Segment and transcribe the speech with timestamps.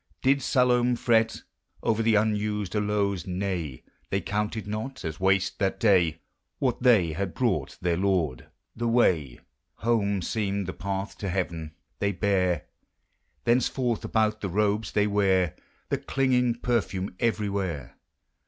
[0.23, 1.43] Did Salome fret
[1.83, 3.27] Over the unused aloes?
[3.27, 6.21] Nay!' They counted not as wash', that day.
[6.57, 8.47] What (hey had brought their Lord.
[8.75, 9.41] The way
[9.75, 11.75] Home seemed the path i<> heaven.
[11.99, 12.65] They bare,
[13.45, 15.53] Thenceforth, about the cobes they ware
[15.89, 17.95] The clinging perfume everywhere.